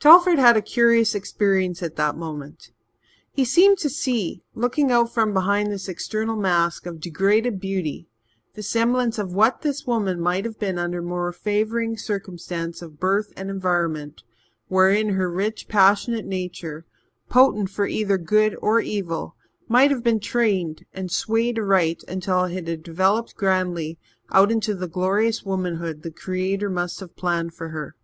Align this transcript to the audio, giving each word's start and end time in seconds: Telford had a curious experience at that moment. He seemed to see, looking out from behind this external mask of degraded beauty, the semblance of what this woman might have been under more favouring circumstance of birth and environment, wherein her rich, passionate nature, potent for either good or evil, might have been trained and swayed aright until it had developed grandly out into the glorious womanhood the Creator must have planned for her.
Telford 0.00 0.38
had 0.38 0.56
a 0.56 0.62
curious 0.62 1.14
experience 1.14 1.82
at 1.82 1.96
that 1.96 2.16
moment. 2.16 2.70
He 3.32 3.44
seemed 3.44 3.76
to 3.80 3.90
see, 3.90 4.42
looking 4.54 4.90
out 4.90 5.12
from 5.12 5.34
behind 5.34 5.70
this 5.70 5.90
external 5.90 6.36
mask 6.36 6.86
of 6.86 7.00
degraded 7.00 7.60
beauty, 7.60 8.08
the 8.54 8.62
semblance 8.62 9.18
of 9.18 9.34
what 9.34 9.60
this 9.60 9.86
woman 9.86 10.22
might 10.22 10.46
have 10.46 10.58
been 10.58 10.78
under 10.78 11.02
more 11.02 11.30
favouring 11.34 11.98
circumstance 11.98 12.80
of 12.80 12.98
birth 12.98 13.30
and 13.36 13.50
environment, 13.50 14.22
wherein 14.68 15.10
her 15.10 15.30
rich, 15.30 15.68
passionate 15.68 16.24
nature, 16.24 16.86
potent 17.28 17.68
for 17.68 17.86
either 17.86 18.16
good 18.16 18.56
or 18.62 18.80
evil, 18.80 19.36
might 19.68 19.90
have 19.90 20.02
been 20.02 20.18
trained 20.18 20.86
and 20.94 21.10
swayed 21.12 21.58
aright 21.58 22.02
until 22.08 22.44
it 22.44 22.52
had 22.68 22.82
developed 22.82 23.34
grandly 23.36 23.98
out 24.32 24.50
into 24.50 24.74
the 24.74 24.88
glorious 24.88 25.44
womanhood 25.44 26.00
the 26.00 26.10
Creator 26.10 26.70
must 26.70 27.00
have 27.00 27.14
planned 27.16 27.52
for 27.52 27.68
her. 27.68 27.94